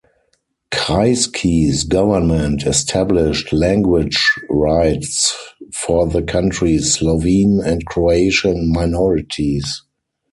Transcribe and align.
Kreisky's 0.71 1.83
government 1.83 2.63
established 2.65 3.53
language 3.53 4.31
rights 4.49 5.37
for 5.75 6.07
the 6.07 6.23
country's 6.23 6.93
Slovene 6.95 7.61
and 7.63 7.85
Croatian 7.85 8.71
minorities. 8.71 9.83